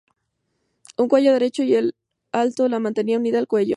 Un 0.97 1.07
cuello 1.07 1.31
derecho 1.31 1.61
y 1.61 1.75
alto 2.31 2.67
la 2.67 2.79
mantenía 2.79 3.19
unida 3.19 3.37
al 3.37 3.47
cuello. 3.47 3.69